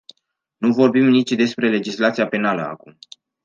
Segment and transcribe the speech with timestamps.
[0.57, 2.97] Nu vorbim nici despre legislația penală acum.